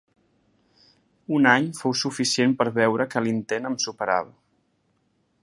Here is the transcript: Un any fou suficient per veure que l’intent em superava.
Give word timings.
Un 1.39 1.45
any 1.51 1.67
fou 1.81 1.95
suficient 1.99 2.57
per 2.63 2.67
veure 2.79 3.09
que 3.13 3.25
l’intent 3.27 3.71
em 3.73 3.79
superava. 3.87 4.35